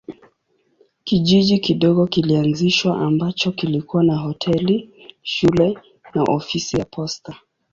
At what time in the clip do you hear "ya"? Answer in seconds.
6.77-6.85